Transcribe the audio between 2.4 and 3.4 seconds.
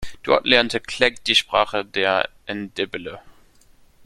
Ndebele.